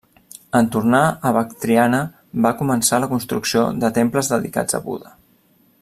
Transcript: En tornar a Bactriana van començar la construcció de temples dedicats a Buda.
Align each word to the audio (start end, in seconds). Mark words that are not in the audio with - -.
En 0.59 0.69
tornar 0.75 1.01
a 1.29 1.33
Bactriana 1.35 1.99
van 2.47 2.57
començar 2.63 3.01
la 3.05 3.11
construcció 3.13 3.67
de 3.85 3.93
temples 3.99 4.33
dedicats 4.35 4.79
a 4.81 4.83
Buda. 4.89 5.15